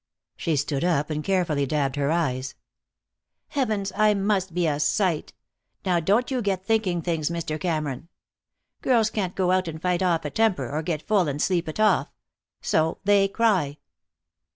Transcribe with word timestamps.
She 0.35 0.55
stood 0.55 0.83
up 0.83 1.11
and 1.11 1.23
carefully 1.23 1.67
dabbed 1.67 1.95
her 1.95 2.09
eyes. 2.09 2.55
"Heavens, 3.49 3.91
I 3.95 4.15
must 4.15 4.51
be 4.51 4.65
a 4.65 4.79
sight. 4.79 5.31
Now 5.85 5.99
don't 5.99 6.31
you 6.31 6.41
get 6.41 6.61
to 6.61 6.65
thinking 6.65 7.03
things, 7.03 7.29
Mr. 7.29 7.59
Cameron. 7.61 8.07
Girls 8.81 9.11
can't 9.11 9.35
go 9.35 9.51
out 9.51 9.67
and 9.67 9.79
fight 9.79 10.01
off 10.01 10.25
a 10.25 10.31
temper, 10.31 10.71
or 10.71 10.81
get 10.81 11.03
full 11.03 11.27
and 11.27 11.39
sleep 11.39 11.69
it 11.69 11.79
off. 11.79 12.11
So 12.63 12.97
they 13.03 13.27
cry." 13.27 13.77